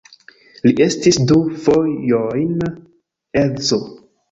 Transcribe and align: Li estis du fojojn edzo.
Li 0.67 0.71
estis 0.85 1.19
du 1.33 1.37
fojojn 1.67 2.67
edzo. 3.45 3.83